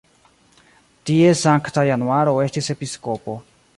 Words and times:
Tie 1.09 1.35
Sankta 1.41 1.83
Januaro 1.91 2.35
estis 2.47 2.71
episkopo. 2.77 3.37